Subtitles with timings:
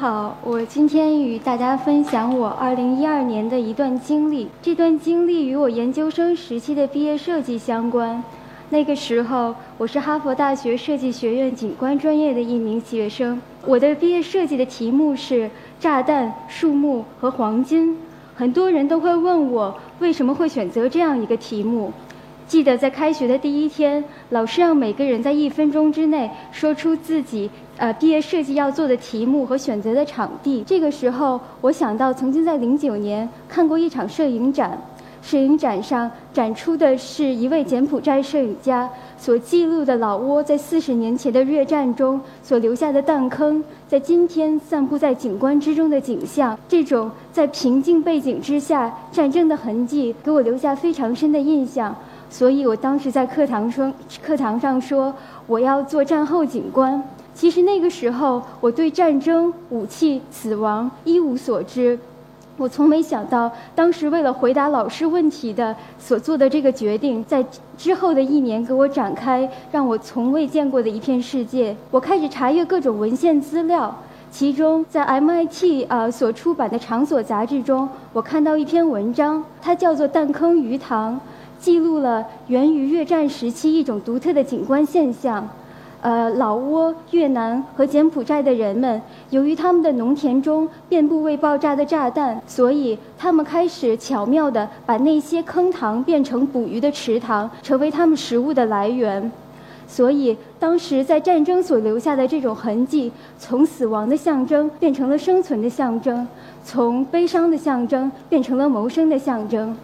[0.00, 4.48] 好，我今天与大家分享我2012年的一段经历。
[4.62, 8.24] 这段经历与我研究生时期的毕业设计相关。
[8.70, 13.38] 那个时候，我是哈佛大学设计学院景观专业的一名学生。
[13.66, 17.94] 我的毕业设计的题目是炸弹、树木和黄金。
[18.34, 21.92] 很多人都会问我为什么会选择这样一个题目。
[22.50, 30.64] 记得在开学的第一天，老师让每个人在一分钟之内说出自己呃毕业设计要做的题目和选择的场地。
[30.66, 34.76] 这个时候，我想到曾经在零九年看过一场摄影展，
[35.22, 46.58] 摄影展上展出的是一位柬埔寨摄影家所记录的老挝在四十年前的越战中所留下的弹坑，在今天散布在景观之中的景象。
[46.68, 51.94] 这种在平静背景之下战争的痕迹，给我留下非常深的印象。
[52.30, 53.92] 所以我当时在课堂说，
[54.22, 55.12] 课堂上说
[55.46, 57.02] 我要做战后景观。
[57.34, 61.98] 其实那个时候，我对战争、武器、死亡一无所知。
[62.56, 67.44] 我从没想到，当时为了回答老师问题的所做的这个决定，在
[67.78, 71.74] 之后的一年给我展开让我从未见过的一片世界。
[71.90, 73.96] 我开始查阅各种文献资料，
[74.30, 81.14] 其中在 MIT 啊所出版的《场所》杂志中，我看到一篇文章，它叫做《弹坑鱼塘》。
[81.60, 85.46] 记录了源于越战时期一种独特的景观现象，
[86.00, 99.30] 呃，老挝、越南和柬埔寨的人们，由于他们的农田中遍布未爆炸的炸弹，所以他们开始巧妙地把那些坑塘变成捕鱼的池塘，成为他们食物的来源。
[99.86, 106.26] 所以，当时在战争所留下的这种痕迹，从死亡的象征变成了生存的象征，
[106.64, 109.76] 从悲伤的象征变成了谋生的象征。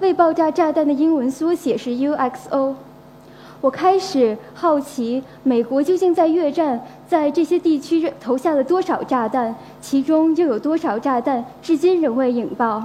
[0.00, 2.74] 未爆炸炸弹的英文缩写是 UXO。
[3.60, 6.78] 我开始好奇，美国究竟在越战
[7.08, 12.82] 在这些地区投下了多少炸弹，其中又有多少炸弹至今仍未引爆。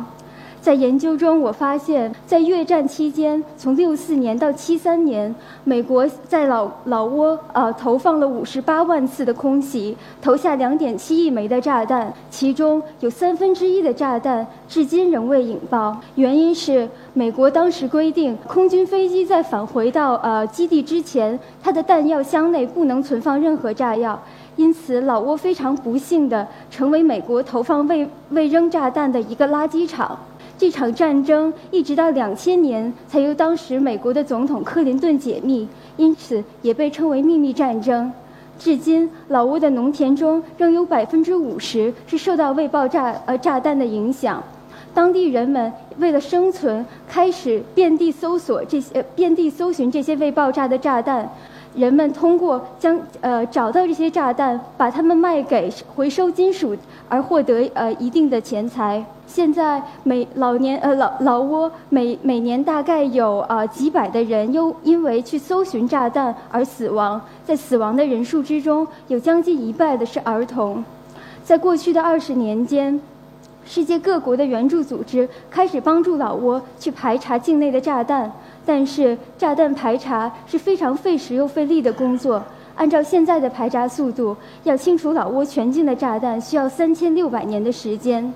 [0.62, 5.34] 在研究中，我发现，在越战期间，从六四年到七三年，
[5.64, 15.98] 美国在老老挝呃投放了五十八万次的空袭，投下两点七亿枚的炸弹，其中有三分之一的炸弹至今仍未引爆。
[16.16, 24.22] 原因是美国当时规定，空军飞机在返回到呃基地之前，它的弹药箱内不能存放任何炸药，
[24.58, 30.20] 因此老挝非常不幸地成为美国投放未未扔炸弹的一个垃圾场。
[30.60, 35.66] 这场战争一直到两千年才由当时美国的总统克林顿解密，
[35.96, 38.12] 因此也被称为秘密战争。
[38.60, 44.44] 至今，老挝的农田中仍有百分之五十是受到未爆炸呃炸弹的影响。
[44.94, 51.32] 当地人们为了生存，开始遍地搜索这些呃，遍地搜寻这些未爆炸的炸弹。
[51.80, 56.76] 人们通过将呃找到这些炸弹，把它们卖给回收金属，
[57.08, 59.02] 而获得呃一定的钱财。
[59.26, 70.84] 现在每老年呃老老挝每每年大概有啊几百的人又因为去搜寻炸弹而死亡，在死亡的人数之中，有将近一半的是儿童。
[71.46, 73.00] 在过去的二十年间，
[73.64, 78.30] 世界各国的援助组织开始帮助老挝去排查境内的炸弹。
[78.70, 82.40] 但是炸弹排查是非常费时又费力的工作。
[82.76, 88.32] 按照现在的排查速度，要清除老挝全境的炸弹需要三千六百年的时间。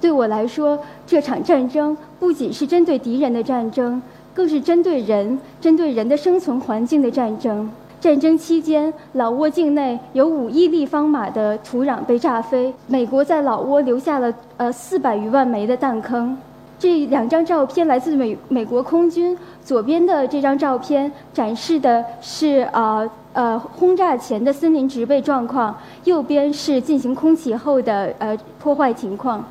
[0.00, 4.00] 对我来说，这场战争不仅是针对敌人的战争，
[4.32, 7.68] 更是针对人、针对人的生存环境的战争。
[8.00, 16.38] 战争期间，老挝境内有五亿立方码的土壤被炸飞，美国在老挝留下了呃四百余万枚的弹坑。
[16.82, 19.38] 这两张照片来自美美国空军。
[19.64, 25.72] 左边的这张照片展示的是呃呃轰炸前的森林植被状况，
[26.02, 29.44] 右边是进行空袭后的呃破坏情况。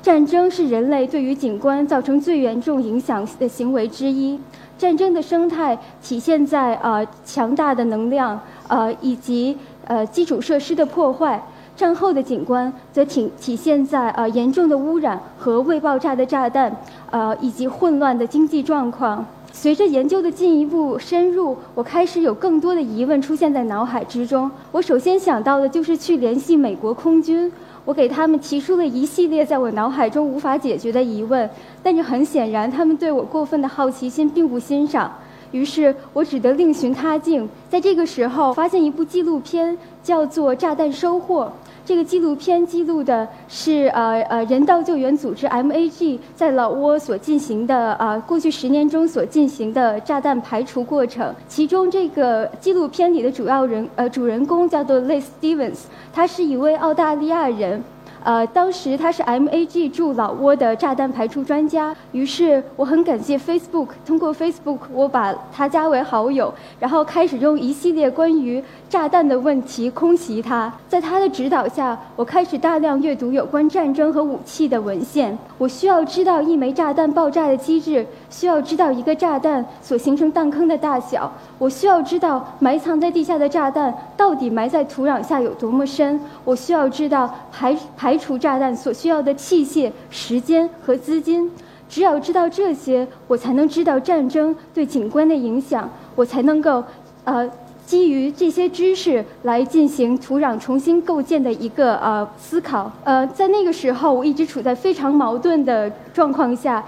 [0.00, 4.40] 战争是人类对于景观造成最严重影响的行为之一。
[4.78, 11.42] 战争的生态体现在呃强大的能量呃以及呃基础设施的破坏。
[11.82, 16.72] 战后的景观则体体现在呃严重的污染和未爆炸的炸弹，
[17.10, 19.26] 呃以及混乱的经济状况。
[19.50, 24.48] 随着研究的进一步深入，我开始有更多的疑问出现在脑海之中。
[24.70, 27.52] 我首先想到的就是去联系美国空军，
[27.84, 31.50] 我给他们提出了一系列在我脑海中无法解决的疑问，
[31.82, 35.10] 但是很显然，他们对我过分的好奇心并不欣赏。
[35.50, 37.46] 于是我只得另寻他境。
[37.68, 41.44] 在这个时候，发现一部纪录片，叫做《炸弹收获》。
[41.84, 51.34] 这个纪录片记录的是呃呃人道救援组织 MAG 在老挝所进行的啊过去十年中所进行的炸弹排除过程。
[51.48, 55.80] 其中这个纪录片里的主要人呃主人公叫做 Liz Stevens，
[56.12, 57.82] 他是一位澳大利亚人。
[58.24, 68.62] 呃，当时他是 MAG 驻老挝的炸弹排除专家，于是我很感谢 Facebook，通过 Facebook 我把他加为好友，然后开始用一系列关于
[68.92, 70.70] 炸弹的问题空袭他。
[70.86, 75.36] 在他的指导下，我开始大量阅读有关战争和武器的文献。
[75.56, 88.18] 我需要知道一枚炸弹爆炸的机制，需要知道一个炸弹所形成弹坑的大小，我需要知道埋藏在地下的炸弹到底埋在土壤下有多么深，我需要知道排排。
[88.18, 91.50] 除炸弹所需要的器械、时间和资金，
[91.88, 96.84] 只有知道这些，我才能知道战争对景观的影响，我才能够，
[97.24, 97.48] 呃，
[97.84, 102.90] 基于这些知识来进行土壤重新构建的一个呃思考。
[103.04, 106.84] 呃，在那个时候，我一直处在非常矛盾的状况下，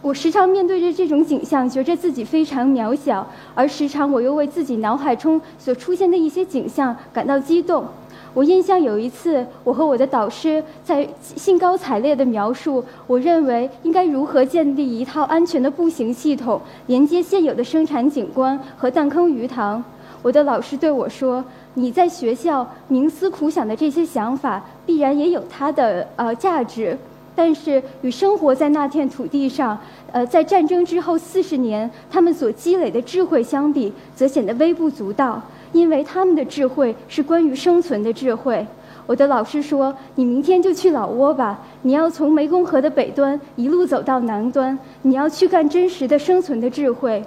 [0.00, 7.84] 我时常面对着这种景象，觉着自己非常渺小，而时常我又为自己脑海中所出现的一些景象感到激动。
[8.32, 19.82] 我印象有一次，我和我的导师在兴高采烈地描述，我认为应该如何建立一套安全的步行系统，连接现有的生产景观和弹坑鱼塘。
[20.26, 21.44] 我的老师对我说
[21.74, 26.98] ：“你在学校冥思苦想的这些想法，必然也有它的呃价值，
[27.36, 29.78] 但是与生活在那片土地上，
[30.10, 35.40] 呃，在战争之后四十年他们所积累的智慧相比，则显得微不足道。”
[35.72, 38.66] 因为他们的智慧是关于生存的智慧。
[39.06, 47.22] 我的老师说：“你明天就去老挝吧，你要从湄公河的北端一路走到南端，你要去干真实的生存的智慧。”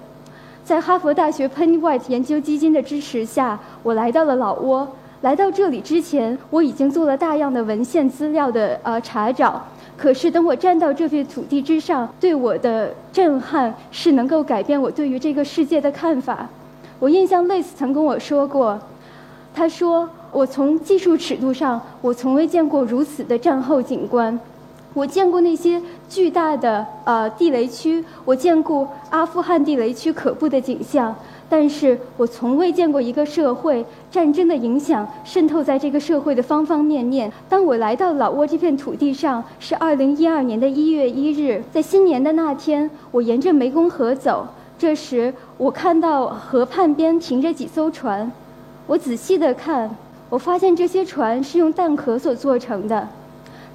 [0.70, 4.88] 在哈佛大学 Penny White 研究基金的支持下，我来到了老挝。
[5.22, 9.66] 来到这里之前，我已经做了大量的文献资料的呃查找。
[9.98, 16.48] 可是等我站到这片土地之上，对我的震撼是能够改变我对于这个世界的看法。
[17.00, 18.80] 我印象类似曾跟我说过，
[19.56, 24.40] 他说：“我从技术尺度上，我从未见过如此的战后景观。
[24.94, 31.16] 我见过那些巨大的呃地雷区，我见过阿富汗地雷区可怖的景象，
[31.48, 37.32] 但是我从未见过一个社会战争的影响渗透在这个社会的方方面面。
[37.48, 44.48] 当我来到老挝这片土地上，是二零一二年的一月一日，在新年的那天，我沿着湄公河走。”
[44.80, 48.32] 这时，我看到河畔边停着几艘船，
[48.88, 49.94] 我仔细地看，
[50.30, 53.08] 我发现这些船是用蛋壳所做成的。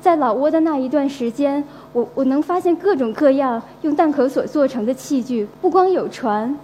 [0.05, 1.65] 在老挝的那一段时间，
[1.95, 6.55] 我我能发现各种各样用蛋壳所做成的器具，不光有船，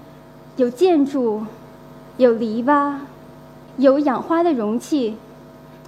[0.57, 1.41] 有建筑，
[2.19, 2.97] 有篱笆，
[3.79, 5.17] 有养花的容器，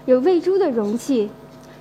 [0.07, 1.29] 有喂猪的容器。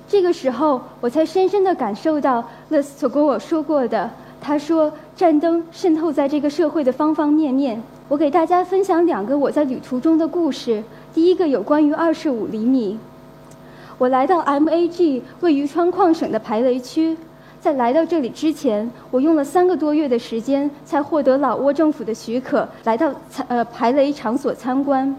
[0.06, 4.10] 这个时候，我才深深地感受到勒斯所跟我说过的。
[4.42, 10.84] 他说：“战争渗透在这个社会的方方面面。”我给大家分享两个我在旅途中的故事。
[11.14, 12.98] 第一个有关于二十五厘米。
[14.02, 17.16] 我来到 MAG 位于川矿省的排雷区，
[17.60, 23.14] 在来到这里之前，我用了三个多月的时间才获得老挝政府的许可，来到
[23.46, 25.14] 呃排雷场所参观，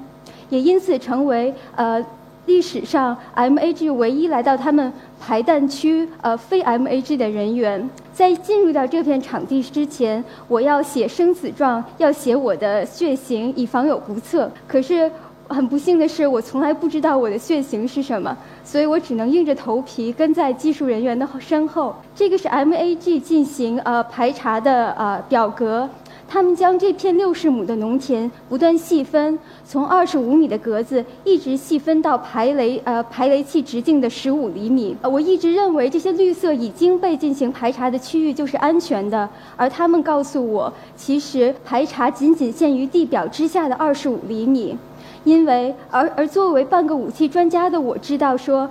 [0.49, 2.05] 也因此成为呃。
[2.45, 14.51] 历史上，MAG 唯一来到他们排弹区呃非 MAG 的人员，在进入到这片场地之前，我要写生死状，要写我的血型，以防有不测。
[14.67, 15.09] 可是
[15.49, 21.95] 很不幸的是，我从来不知道我的血型是什么，所以我只能硬着头皮跟在技术人员的身后。
[22.15, 25.89] 这个是 MAG 进行呃排查的呃表格。
[26.25, 34.95] 他们将这片六十亩的农田不断细分，从二十五米的格子一直细分到排雷呃排雷器直径的十五厘米。
[35.01, 44.75] 呃我一直认为这些绿色已经被进行排查的区域就是安全的，而他们告诉我，其实排查仅仅限于地表之下的二十五厘米，
[45.23, 48.69] 因为而而作为半个武器专家的我知道说，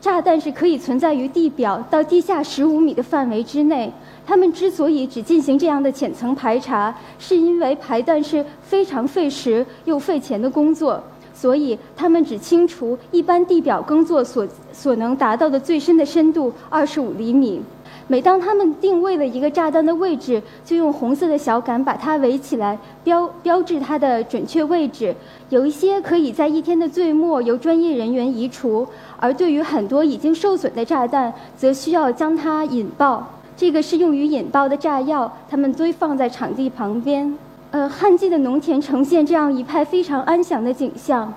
[0.00, 3.92] 炸弹是可以存在于地表到地下十五米的范围之内。
[4.26, 11.02] 他们之所以只进行这样的浅层排查，是因为排弹是非常费时又费钱的工作，
[11.34, 17.62] 所以他们只清除一般地表工作所所能达到的最深的深度二十五厘米。
[18.06, 25.14] 每当他们定位了一个炸弹的位置，就用红色的小杆把它围起来，标标志它的准确位置。
[25.48, 28.86] 有一些可以在一天的最末由专业人员移除，
[29.18, 33.26] 而对于很多已经受损的炸弹，则需要将它引爆。
[33.56, 37.38] 这个是用于引爆的炸药，它们堆放在场地旁边。
[37.70, 41.32] 呃，旱季的农田呈现这样一派非常安详的景象，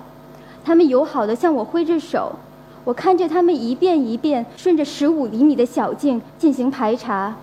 [0.65, 2.33] 他们友好地向我挥着手。
[2.87, 7.35] 我看着他们一遍一遍顺着十五厘米的小径进行排查。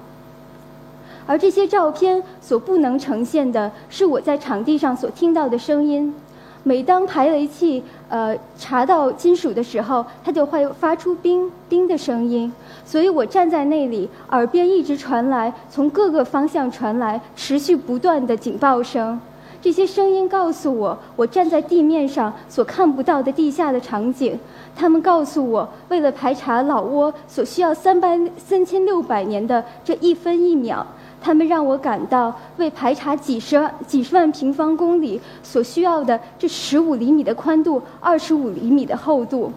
[1.27, 6.15] 而这些照片所不能呈现的是我在场地上所听到的声音。
[6.63, 12.51] 每当排雷器呃查到金属的时候，它就会发出“叮叮”的声音。
[12.87, 19.21] 所以我站在那里，耳边一直传来从各个方向传来持续不断的警报声。
[19.65, 24.39] 这些声音告诉我，我站在地面上所看不到的地下的场景。
[24.77, 30.87] 他们告诉我，为了排查老挝所需要三百三千六百年的这一分一秒。
[31.19, 39.51] 他们让我感到，为排查几十几十万平方公里所需要的这十五厘米的宽度、二十五厘米的厚度，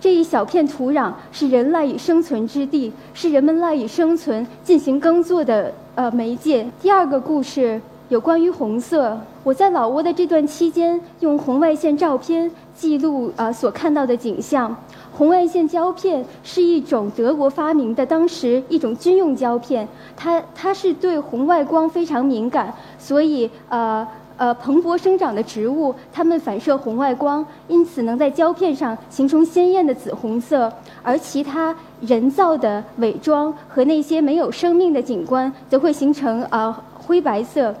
[0.00, 6.68] 这一小片土壤是人赖以生存之地，是人们赖以生存、进行耕作的呃媒介。
[6.82, 9.18] 第二个故事有关于红色。
[9.42, 14.74] 我在老挝的这段期间，用红外线照片记录呃所看到的景象。
[15.12, 30.72] 红外线胶片是一种德国发明的，当时一种军用胶片，它它是对红外光非常敏感，所以呃呃蓬勃生长的植物它们反射红外光，因此能在胶片上形成鲜艳的紫红色，
[31.02, 37.74] 而其他人造的伪装和那些没有生命的景观则会形成呃灰白色。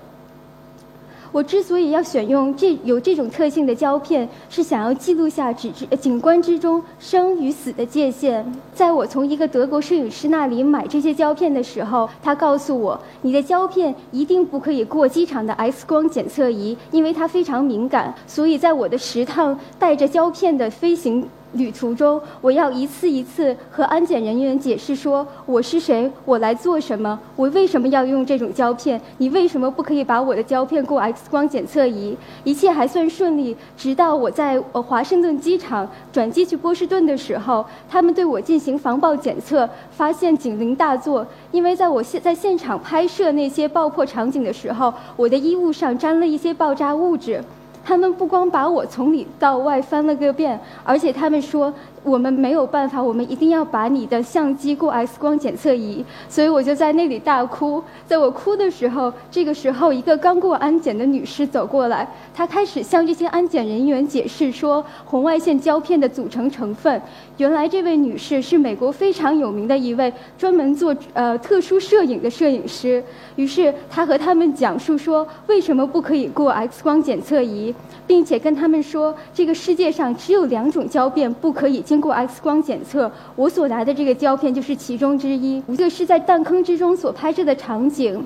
[1.36, 8.42] 我之所以要选用这有这种特性的胶片，是想要记录下纸之景观之中生与死的界限。
[8.72, 18.14] 在我从一个德国摄影师那里买这些胶片的时候，他告诉我，你的胶片一定不可以过机场的 X 光检测仪，因为它非常敏感。
[18.26, 21.28] 所以在我的十趟带着胶片的飞行。
[21.56, 29.00] 旅途中，我要一次一次和安检人员解释说我是谁，我来做什么，我为什么要用这种胶片？
[29.18, 32.16] 你为什么不可以把我的胶片过 X 光检测仪？
[32.44, 47.42] 一切还算顺利，直到我在华盛顿机场转机去波士顿的时候，他们对我进行防爆检测，发现警铃大作，因为在我现在现场拍摄那些爆破场景的时候，我的衣物上沾了一些爆炸物质。
[47.86, 51.72] 他们不光把我从里到外翻了个遍，而且他们说。
[52.06, 57.82] 我们没有办法，我们一定要把你的相机过 X 光检测仪，所以我就在那里大哭。
[58.06, 67.02] 在我哭的时候，这个时候一个刚过安检的女士走过来，她开始向这些安检人员解释说红外线胶片的组成成分。
[67.38, 73.02] 原来这位女士是美国非常有名的一位专门做呃特殊摄影的摄影师。
[73.34, 77.74] 于是她和他们讲述说为什么不可以过 X 光检测仪，
[78.06, 81.95] 并且跟他们说这个世界上只有两种胶片不可以经。
[81.96, 85.62] 经过 X 光检测，我所拿的这个胶片就是其中之一。
[85.66, 88.22] 一个是在弹坑之中所拍摄的场景，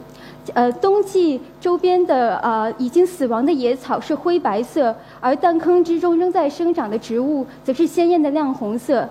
[0.55, 9.09] 呃，冬季周边的呃已经死亡的野草是灰白色，而弹坑之中仍在生长的植物则是鲜艳的亮红色。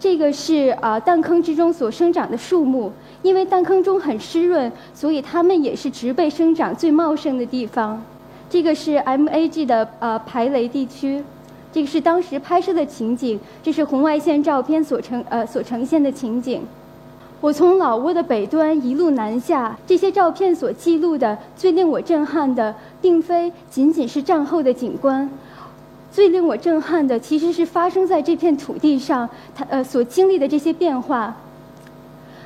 [0.00, 2.90] 这个是啊弹坑之中所生长的树木，
[3.22, 8.02] 因为弹坑中很湿润，所以它们也是植被生长最茂盛的地方。
[8.48, 11.22] 这个是 MAG 的呃排雷地区。
[11.72, 16.62] 这个是当时拍摄的情景，这是红外线照片所呈呃所呈现的情景。
[17.40, 25.30] 我从老挝的北端一路南下，这些照片所记录的最令我震撼的，并非仅仅是战后的景观，
[26.10, 31.34] 最令我震撼的其实是发生在这片土地上，它呃所经历的这些变化。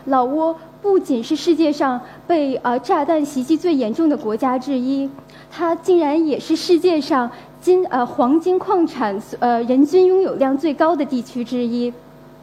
[0.04, 5.08] 老挝不仅是世界上被呃炸弹袭击最严重的国家之一，
[5.50, 7.30] 它竟然也是世界上。
[7.64, 11.90] 金呃黄金矿产呃人均拥有量最高的地区之一，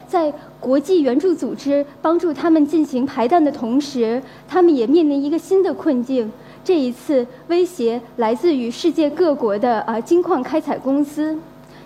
[0.07, 6.31] 在国际援助组织帮助他们进行排弹的同时，他们也面临一个新的困境。
[6.63, 11.37] 这一次威胁来自于世界各国的呃金矿开采公司。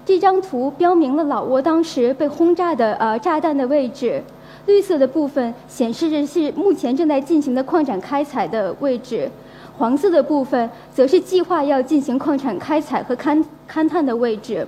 [0.05, 4.23] 这张图标明了老挝当时被轰炸的呃炸弹的位置，
[4.65, 9.29] 绿色的部分显示着是目前正在进行的矿产开采的位置。
[9.77, 14.65] 黄色的部分则是计划要进行矿产开采和勘勘探的位置。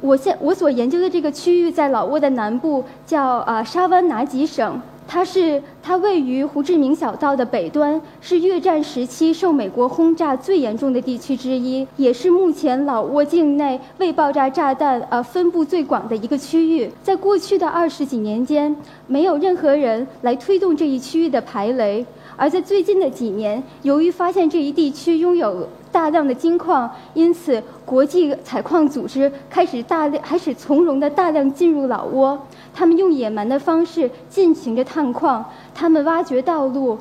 [0.00, 4.80] 我现我所研究的这个区域在老挝的南部，叫啊沙湾拿吉省。
[5.10, 16.90] 它是它位于胡志明小道的北端，是越战时期受美国轰炸最严重的地区之一，也是目前老挝境内未爆炸炸弹呃分布最广的一个区域。
[17.02, 18.76] 在过去的二十几年间，
[19.06, 22.04] 没有任何人来推动这一区域的排雷。
[22.38, 32.38] 而在最近的几年，由于发现这一地区拥有大量的金矿，因此国际采矿组织开始大量、开始从容的大量进入老挝。
[32.72, 36.96] 他们用野蛮的方式进行着探矿，他们挖掘道路，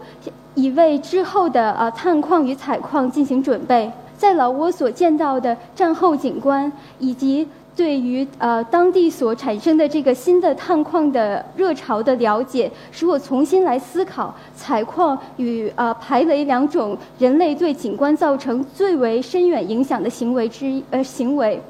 [0.56, 3.91] 以为之后的呃探矿与采矿进行准备。
[4.17, 21.62] 在老挝所见到的战后景观以及对于呃当地所产生的这个新的探矿的热潮的了解，使我重新来思考采矿与呃排雷两种人类对景观造成最为深远影响的行为之呃行为。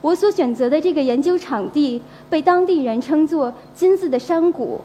[0.00, 4.80] 我所选择的这个研究场地被当地人称作“金子的山谷”。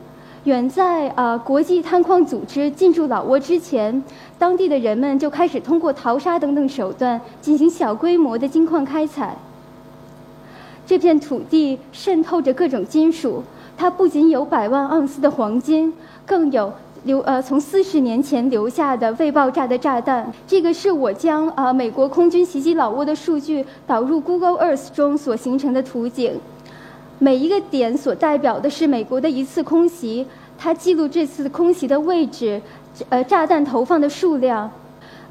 [0.45, 4.01] 远在呃国际探矿组织进驻老挝之前，
[4.38, 9.36] 当地的人们就开始通过淘沙等等手段进行小规模的金矿开采。
[10.89, 13.43] 这片土地渗透着各种金属，
[13.77, 15.93] 它不仅有百万盎司的黄金，
[16.25, 20.34] 更有留呃从四十年前留下的未爆炸的炸弹。
[20.48, 26.39] 这个是我将呃美国空军袭击老挝的数据导入 Google Earth 中所形成的图景。
[27.19, 30.25] 每一个点所代表的是美国的一次空袭，
[30.58, 32.60] 它记录这次空袭的位置，
[33.10, 34.72] 呃，炸弹投放的数量。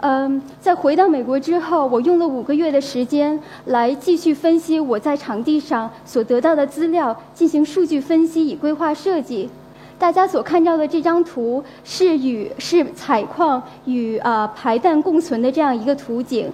[0.01, 9.51] 嗯，在回到美国之后，我用了五个月的时间来继续分析我在场地上所得到的资料，进行数据分析以规划设计。
[9.99, 16.49] 大家所看到的这张图是与是采矿与啊排弹共存的这样一个图景。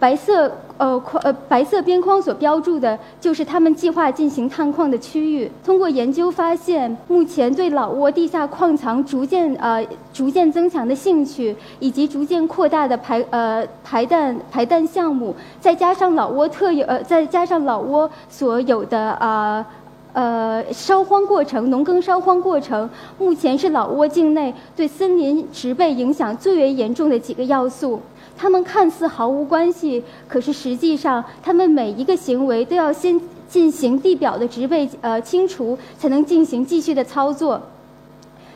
[0.00, 5.50] 白色呃框呃白色边框所标注的就是他们计划进行探矿的区域。
[5.64, 19.66] 通过研究发现，目前对老挝地下矿藏逐渐呃逐渐增强的兴趣，以及逐渐扩大的排呃排弹排弹项目，再加上老挝特有呃再加上老挝所有的啊
[20.12, 28.00] 呃烧荒过程农耕烧荒过程，目前是老挝境内对森林植被影响最为严重的几个要素。
[28.38, 37.60] 他们看似毫无关系，可是实际上，他们每一个行为都要先进行地表的植被呃清除，才能进行继续的操作。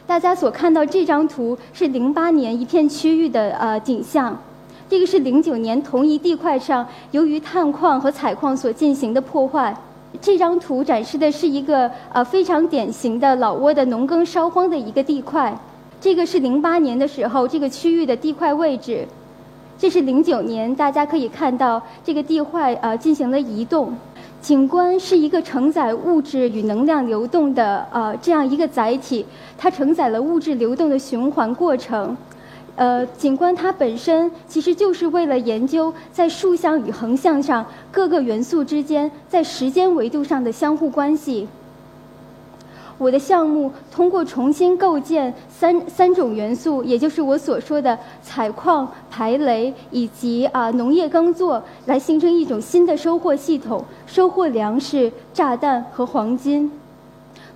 [0.07, 4.41] 大家所看到这张图是零八年一片区域的呃景象，
[4.89, 9.77] 这个是零九年同一地块上由于探矿和采矿所进行的破坏。
[10.21, 15.59] 这张图展示的是一个呃非常典型的老挝的农耕烧荒的一个地块。
[16.01, 19.09] 这个是零八年的时候这个区域的地块位置。
[19.83, 23.93] 这是零九年，大家可以看到这个地块呃进行了移动。
[24.41, 29.27] 景观是一个承载物质与能量流动的呃这样一个载体，
[29.59, 32.17] 它承载了物质流动的循环过程。
[32.77, 41.49] 呃，景观它本身其实就是为了研究在竖向与横向上各个元素之间在时间维度上的相互关系。
[43.03, 56.71] 我的项目通过重新构建三三种元素，也就是我所说的采矿、排雷以及啊农业耕作，来形成一种新的收获系统，收获粮食、炸弹和黄金。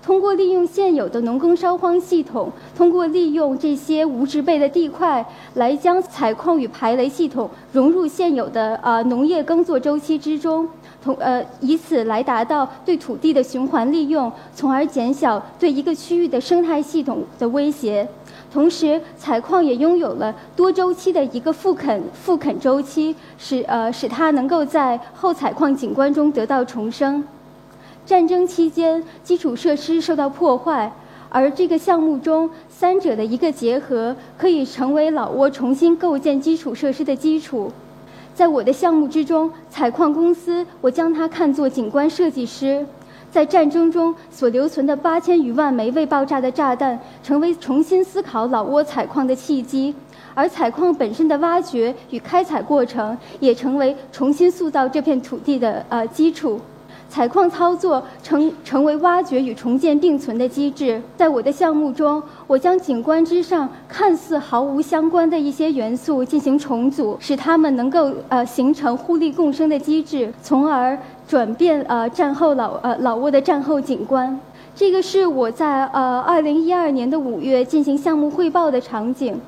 [0.02, 10.68] 通过利用现有的农耕烧荒系统，通过利用这些无植被的地块，来将采矿与排雷系统融入现有的啊农业耕作周期之中。
[11.06, 18.08] 从呃，以此来达到对土地的循环利用，从而减小对一个区域的生态系统的威胁。
[18.52, 27.22] 同时，采矿也拥有了多周期的一个复垦复垦周期，使呃使它能够在后采矿景观中得到重生。
[28.04, 30.90] 战争期间，基础设施受到破坏，
[31.28, 37.70] 而这个项目中三者的一个结合，可以成为老挝重新构建基础设施的基础。
[38.36, 42.84] 在我的项目之中，采矿公司，我将它看作景观设计师。
[43.30, 49.94] 在战争中所留存的八千余万枚未爆炸的炸弹，成为重新思考老挝采矿的契机；
[50.34, 56.60] 而采矿本身的挖掘与开采过程，也成为重新塑造这片土地的呃基础。
[57.08, 61.00] 采矿操作成成为挖掘与重建并存的机制。
[61.16, 74.38] 在我的项目中，我将景观之上看似毫无相关的一些元素进行重组，使它们能够呃形成互利共生的机制，从而转变呃战后老呃老挝的战后景观。
[74.74, 79.40] 这个是我在呃二零一二年的五月进行项目汇报的场景。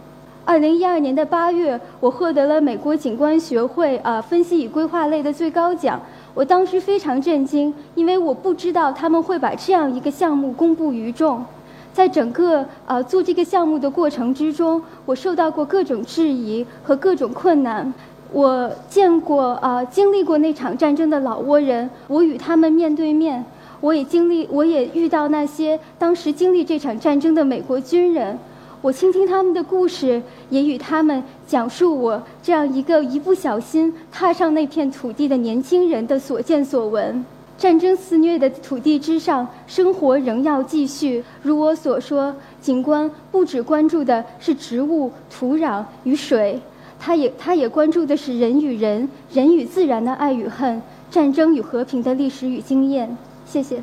[0.47, 6.01] 二零一二年的八月，我获得了美国景观学会呃分析与规划类的最高奖。
[6.38, 11.44] 我当时非常震惊，因为我不知道他们会把这样一个项目公布于众。
[11.92, 17.92] 在整个呃做这个项目的过程之中，我受到过各种质疑和各种困难。
[18.33, 23.44] 我见过啊，经历过那场战争的老挝人，我与他们面对面。
[23.81, 28.38] 我也经历，我也遇到那些当时经历这场战争的美国军人。
[28.81, 37.25] 我倾听他们的故事，也与他们讲述我这样一个一不小心踏上那片土地的年轻人的所见所闻。
[37.57, 41.25] 战争肆虐的土地之上，生活仍要继续。
[41.43, 46.61] 如我所说，景观不只关注的是植物、土壤与水，
[47.01, 53.17] 他也他也关注的是人与人、人与自然的爱与恨，战争与和平的历史与经验。
[53.45, 53.83] 谢谢。